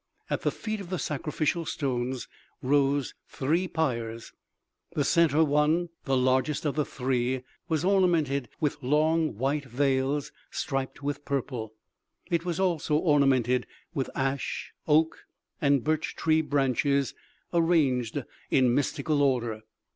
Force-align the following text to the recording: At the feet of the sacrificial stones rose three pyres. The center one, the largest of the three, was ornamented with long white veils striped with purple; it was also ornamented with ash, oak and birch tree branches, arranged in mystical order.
At 0.31 0.41
the 0.41 0.49
feet 0.49 0.81
of 0.81 0.89
the 0.89 0.97
sacrificial 0.97 1.63
stones 1.63 2.27
rose 2.63 3.13
three 3.27 3.67
pyres. 3.67 4.33
The 4.95 5.03
center 5.03 5.43
one, 5.43 5.89
the 6.05 6.17
largest 6.17 6.65
of 6.65 6.73
the 6.73 6.85
three, 6.85 7.43
was 7.69 7.85
ornamented 7.85 8.49
with 8.59 8.81
long 8.81 9.37
white 9.37 9.65
veils 9.65 10.31
striped 10.49 11.03
with 11.03 11.23
purple; 11.23 11.75
it 12.31 12.43
was 12.43 12.59
also 12.59 12.95
ornamented 12.97 13.67
with 13.93 14.09
ash, 14.15 14.73
oak 14.87 15.25
and 15.61 15.83
birch 15.83 16.15
tree 16.15 16.41
branches, 16.41 17.13
arranged 17.53 18.23
in 18.49 18.73
mystical 18.73 19.21
order. 19.21 19.61